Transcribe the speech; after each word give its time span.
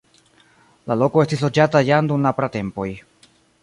La 0.93 0.97
loko 1.03 1.23
estis 1.25 1.45
loĝata 1.47 1.85
jam 1.91 2.13
dum 2.13 2.29
la 2.31 2.37
pratempoj. 2.43 2.93